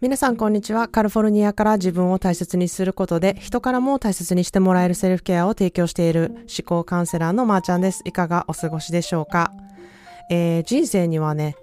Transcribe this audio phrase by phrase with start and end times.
[0.00, 0.88] 皆さんこんにちは。
[0.88, 8.00] カリフォルニアから自分を大切にすることで人からも大切にしてもらえるセルフケアを提供している思考カウンセラーのまーちゃんです。
[8.06, 9.52] いかがお過ごしでしょうか、
[10.30, 11.54] えー、人生にはね、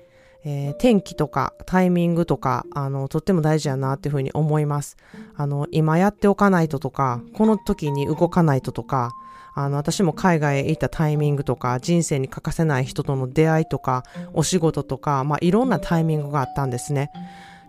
[0.45, 4.97] えー、天気とかタイミングとか、あの、とっても大事やなっていうふうに思います。
[5.35, 9.13] あの、今やっておかないととか、この時に動かないととか、
[9.55, 17.09] あの、私も海外へ行ったタイミングとか、人生に欠かせない人との出会いとか、お仕事とか、まあ、いろんなタイミングがあったんですね。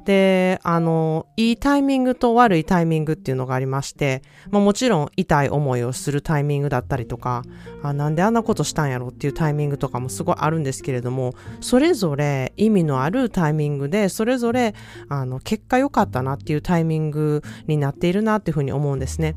[0.09, 7.43] で、あの、いいタイミングと悪いタイミングっていうのがありまして、まあ、もちろん痛い思いをするタイミングだったりとか、
[7.83, 14.75] あなんであんなことしたんやろっていうタイミングとかもすごいあるんですけれども、それぞれ意味のあるタイミングで、それぞれ、
[15.11, 19.37] あの、結果良かったなっていうタイミングになっているなっていうふうに思うんですね。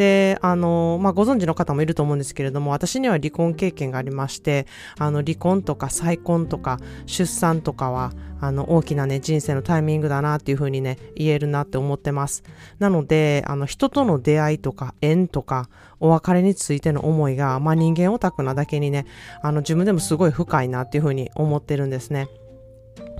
[0.00, 4.66] で、あの、まあ、ご存知の方もいると思うんですけれども、私には離婚経験がありまして、
[4.98, 12.44] あの、離婚とか再婚とか出産とかは、あの、大きなね、人生のタイミングだなっていうふうにね、言えるなって思ってます。
[12.78, 19.04] なので、あの、人との出会いとか縁とか、お別れについての思いが、まあ、人間オタクなだけにね、
[19.42, 22.28] あの、自分でもすごい深いなっていうふうに思ってるんですね。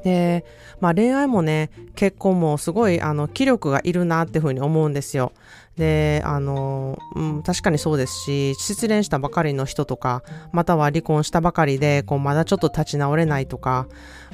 [0.04, 0.44] で、
[0.80, 5.32] まあ恋愛もね、結婚もすごいあの気力がいるなっていうふうに思うんですよ。
[5.76, 13.86] で、あの、うん、確かにそうですし、失恋したばかりの人とか、または離婚したばかりで、こう、まだちょっと立ち直れないとか、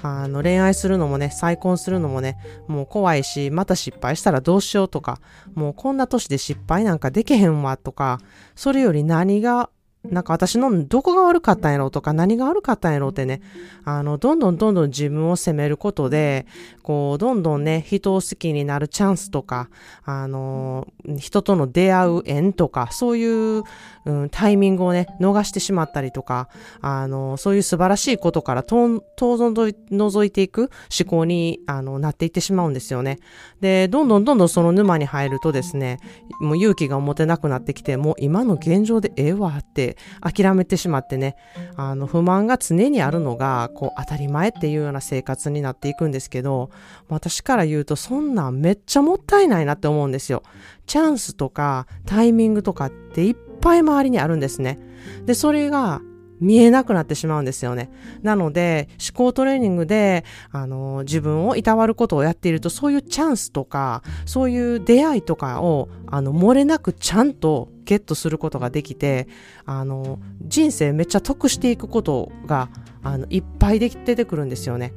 [0.03, 5.21] あの、恋愛するのもね、再婚するのもね、もう怖いし、また失敗したらどうしようとか、
[5.55, 8.19] もうこんな年で失敗なんかできへんわとか、
[8.57, 9.71] それより何が
[10.11, 13.41] なんか私のどこが悪かったんやろうとか何が悪かったんやろうってね、
[13.85, 16.47] あの、どんどんどんどん自分を責めることで、
[16.83, 19.69] こう、どんどんね、人を好きになるチャンスとか、
[20.05, 20.87] あの、
[21.19, 23.63] 人との出会う縁とか、そういう、
[24.05, 26.49] うん、タイミングをね、逃してしまったりとか、
[26.81, 33.19] あの、そういう素晴らしいことから遠覗いていく思考に、あの、なっていってしまうんですよね。
[33.61, 35.99] で、どんどんどんどんその沼に入るとですね、
[36.41, 41.37] もう勇気が持てなくなってきて、もう今の現状でええわって諦めてしまってね、
[41.77, 46.71] あの、不満が常にあるのが、こう、当たり前っていうような生活になっていくんですけど、
[47.09, 50.43] 私から言うと、そんなんめっちゃもったいないなって思うんですよ。
[50.87, 54.79] チャンスとかタイミングとかっていっぱい周りにあるんですね。
[55.25, 56.01] で、それが
[56.41, 57.91] 見えなくなってしまうんですよね。
[58.23, 69.29] なので、思考トレーニングで、あの、自分をいたわることをやっていると、そういうチャンスとか、そういう出会いとかを、あの、漏れなくちゃんとゲットすることができて、
[69.65, 72.69] あの、人生めっちゃ得していくことが、
[73.03, 74.93] あの、いっぱいでき出てくるんですよね。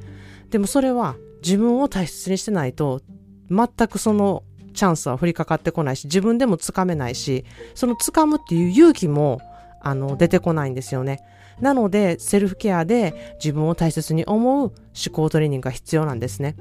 [0.49, 3.01] でもそれは、自分を大切にしてないと、
[3.49, 7.45] 全くそのチャンスは降りかかってこないし、自分でもつかめないし、
[7.75, 9.39] そのつかむっていう勇気も、
[9.81, 11.19] あの、出てこないんですよね。
[11.61, 14.73] なので、セルフケアで自分を大切に思う思
[15.11, 16.55] 考トレーニングが必要なんですね。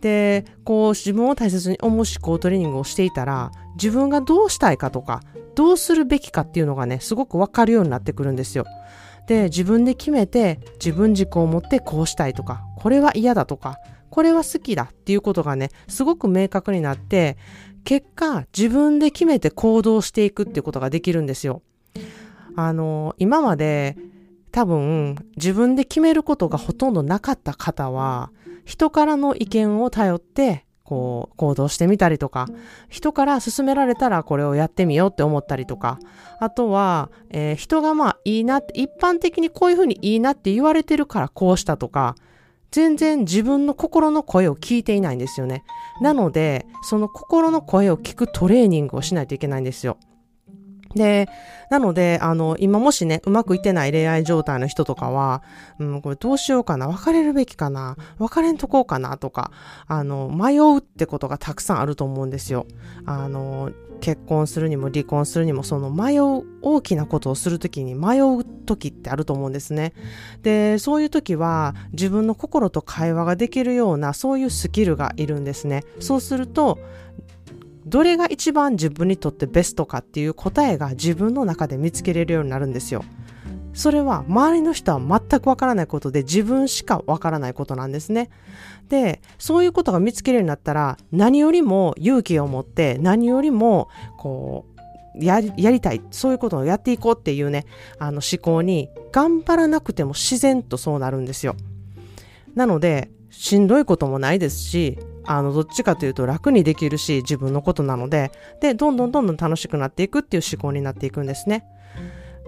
[0.00, 5.22] で、こう自分を大切に思う思考トレーニングをしていたら、自分がどうしたいかとか、
[5.54, 8.64] どうするべきかっていうのがね、すごくわかるようになってくるんですよ。
[9.26, 13.78] で、自分で決めて、自分軸を持ってこうしたいとか、これは嫌だとか、
[14.10, 17.36] これは好きだっていうことがね、すごく明確になって、
[17.84, 21.62] 結果、自分で決めて行動していくっていうことができるんですよ。
[22.56, 23.96] あの、今まで
[24.50, 28.30] 多分自分で決めることがほとんどなかった方は、
[28.64, 32.46] 人からの意見を頼って、こう、行動してみたりとか、
[32.88, 35.98] 人から勧められたらこれをやってみようって思ったりとか、
[36.40, 42.14] あとは、えー、人がまあいいなって、一般的にこういうふうにいいなって言われてるからこうしたとか、
[42.70, 45.64] 全然自分の心の声を聞いていないんですよね。
[46.00, 49.98] なので、その心の声を聞くトレーニングをしないといけないんですよ。
[50.94, 51.28] で、
[51.70, 55.42] なので、あの、今もしね、うまくいってない恋愛状態の人とかは、
[55.78, 59.50] うん、これどうしようかな、別れるべきかな、別れんとこうかなとか、
[59.86, 62.66] あの、迷うってことがたくさんあると思うんですよ。
[63.04, 69.92] あの、結婚するにも離婚するにも、その迷う、大きなことをするときに迷う時ってあると思うんですね。
[70.42, 75.84] で、そういう時は自分の心と会話ができるような、そういうスキルがいるんですね。
[76.00, 76.78] そうすると、
[77.86, 83.04] どれが一番自分にとってベストかっていう答えが自分の中で見つけれるようになるんですよ。
[83.74, 88.30] それは周りの人は全くわからないことで自分しかわからないことなんですね。
[88.88, 97.66] で、そういうことが見つけるようになったら何よりも勇気を持って何よりもこうやりやりたい、そういうことをやっていこうっていうね、
[97.98, 101.54] あの思考に頑張らなくても自然とそうなるんですよ。
[102.54, 111.64] なので、しんどいこともないですし、あの、どっちかというと楽にできるし、自分のことなので、で、どんどんどんどん楽しくなっていくっていう思考になっていくんですね。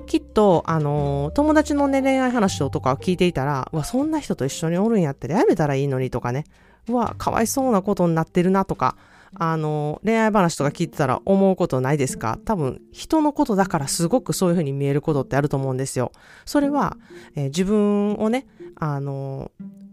[0.07, 6.45] きっと、あの、友達のね、恋愛話とかを聞いていたら、うわ、そんな人と一緒におるんやったらやめたらいいのにとかね、
[6.89, 8.97] うわ、かわいそうなことになってるなとか、
[9.35, 12.39] あの、恋愛話とか聞いてたら思うことないですか？
[12.45, 16.13] 多分、人のことだからすごくそういうふうに見えることってあると思うんですよ。
[16.45, 16.97] それは、
[17.37, 18.47] えー、自分をね、
[18.77, 19.51] あの、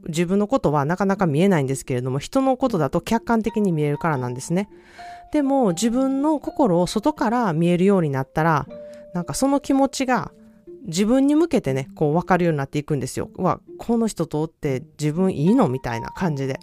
[0.07, 4.69] 自分のことはなかなか見えないんですけれども、人のことだと客観的に見えるからなんですね。
[5.31, 8.67] でも、自分の心を外から見えるようになったら、
[9.13, 10.31] なんかその気持ちが
[10.85, 13.31] 自分に向けてね、こう分かるようになっていくんですよ。
[13.37, 15.67] わ、この人とおって自分いいの？
[15.67, 16.59] みたいな感じで。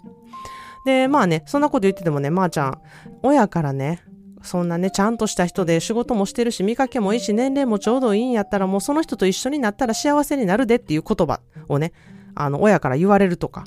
[0.85, 2.81] で、まあね、そんなこと言っててもね、まー、あ、ちゃん、
[3.21, 4.03] 親からね、
[4.41, 11.39] そんなね、ちゃんとした人で仕事もしてるし、見かけもいいし、年齢もちょうどいいんやったら、もうその人と一緒になったら幸せになるでっていう言葉
[11.69, 11.93] をね、
[12.35, 13.65] あの、親から言われるとか、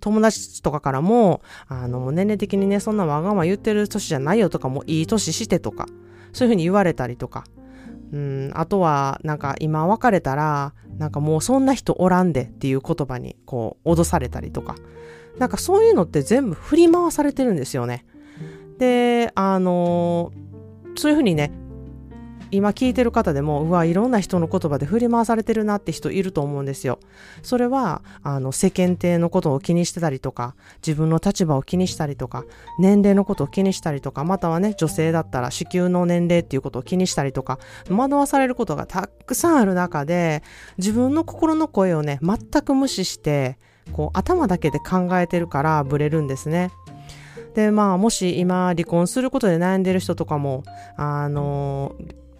[0.00, 5.86] 友達とかからも、あの、年齢的にね、そんなわがまま言ってる年じゃないよとか、もういい年してとか、
[6.32, 7.44] そういうふうに言われたりとか、
[8.12, 14.76] うん、あとは、なんか今別れたら、なんかもうそんな人おらんでっていう言葉にこう脅されたりとか、
[15.38, 18.04] なんかそういうのって全部振り回されてるんですよね。
[18.78, 20.32] で、あの、
[20.96, 21.50] そういうふうにね、
[22.50, 27.00] 今聞いてる方でも、うわ、いろんな人の言葉で振り回されてるなって人いると思うんですよ。
[27.42, 30.54] それは、あの、世間体のことを気にしてたりとか、
[30.86, 32.44] 自分の立場を気にしたりとか、
[32.78, 37.58] 年齢のことを気にしたりとか、またはね、女性だったら子宮の年齢っていうことを気にしたりとか、
[37.90, 40.44] 惑わされることがたくさんある中で、
[40.78, 43.58] 自分の心の声をね、全く無視して、
[43.92, 46.70] こう、頭だけで考えてるからブレるんですね。
[47.54, 50.64] で、まあ、もし今離婚することで悩んでる人とかも、
[50.96, 51.94] あの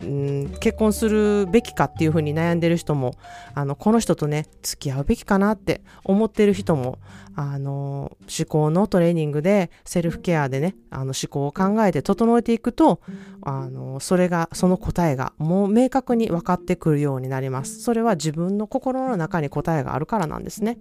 [0.04, 3.14] うん、結婚するべきかっていうふうに悩んでる人も、
[3.54, 6.98] あの、この人とね、付き合うべきかなって思ってる人も、
[7.36, 13.00] あの、思考のトレーニングで、セルフケアでね、あの、思考を考えて整えていくと、
[13.42, 17.80] あの、それが、その答えがもう明確に分かってくるようになります。
[17.80, 20.78] それは自分の心の中に答えがあるからなんですね。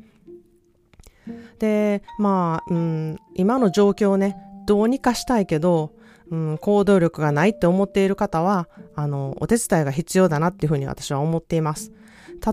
[1.63, 5.93] で、まあ、うん、今の状況をね、どうにかしたいけど、
[6.29, 11.93] うん、行動力がないって思っている方は、あの、お手伝いが必要だなっていうふうに私は思っています。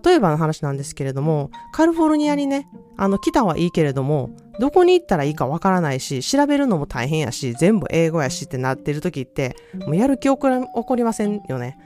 [0.04, 4.30] 例えばの話なんですけれども、カリフォルニアにね、あの、来たはいいけれども、
[4.60, 11.78] どこに行ったらいいかわからないし、調べるのも大変やし、全部英語やしってなってる時って、もうやる気起こりませんよね。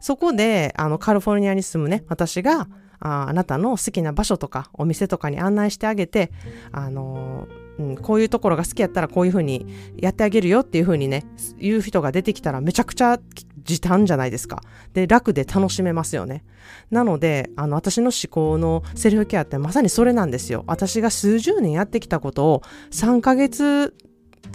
[0.00, 2.68] そこで、あの、カリフォルニアに住むね、私が、
[3.00, 6.30] ああなたの好きな場所とかお店とかに案内してあげて、
[6.72, 7.48] あの
[7.78, 9.66] うん、こういうところが好きやったらこういうふうに
[9.96, 11.24] やってあげるよっていうふうにね、
[11.58, 13.18] 言う人が出てきたらめちゃくちゃ
[13.64, 14.60] 時短じゃないですか。
[14.92, 16.44] で、楽で楽しめますよね。
[16.90, 20.64] なので、あの、私の思考のセルフケアってまさにそれなんですよ。
[20.66, 23.94] 私が数十年やってきたことを3ヶ月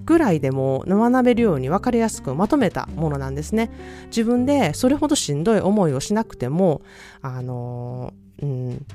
[0.04, 3.72] ぐらいでも学べるように分かりやすくまとめたものなんですね。
[4.08, 6.82] 自分でそれほどしんどい思いをしなくても、
[7.22, 8.86] あのうん、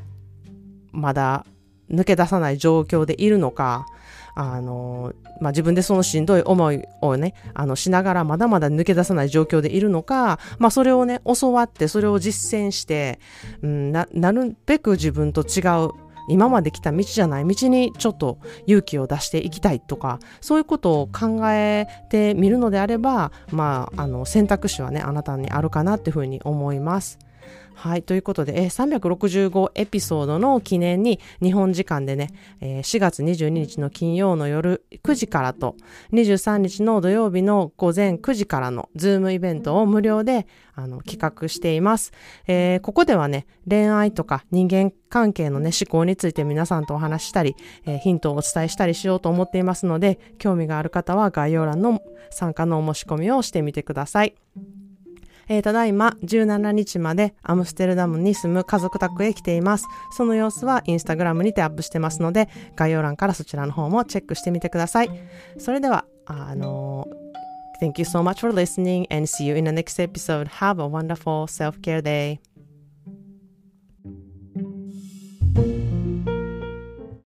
[0.92, 1.46] まだ
[1.90, 3.86] 抜け出さない状況でいるのか、
[4.34, 13.18] あの、まあ、自分でそのしんどい思いをね、あの、しながらまだまだ抜け出さない状況でいるのか、まあ、それをね、教わって、それを実践して、
[13.62, 15.90] うん、な、なるべく自分と違う、
[16.28, 27.18] 今まで来た道じゃない道にちょっと勇気を出していきたいとか、そういうことを考えてみるのであれば、まあ、あの、選択肢はね、あなたにあるかなっていうふうに思います。
[27.80, 28.02] はい。
[28.02, 32.28] ということで、えー、365エピソードの記念に日本時間でね、
[32.60, 35.76] えー、4月22日の金曜の夜9時からと、
[36.12, 42.12] 23日の土曜日の午前9時からのズームイベントを無料であの企画しています、
[42.46, 47.56] えー、ここではね、恋愛とか人間関係のね、思考について皆さんとお話したり、
[47.86, 54.34] えー、ヒントをお伝えしたりしようと思っていますので、興味がある方は概要欄の参加のお申し込みをしてみてください。
[55.50, 59.86] えー、ただいま17日までアムステルダムに住む家族宅へ来ています。
[60.12, 65.10] その様子はインスタグラムにてアップしてますので、概要欄からそちらの方もチェックしてみてください。
[65.58, 70.46] それでは、あのー、Thank you so much for listening and see you in the next episode.
[70.46, 72.38] Have a wonderful self-care day.